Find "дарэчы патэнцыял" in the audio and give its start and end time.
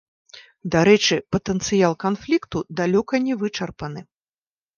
0.75-1.93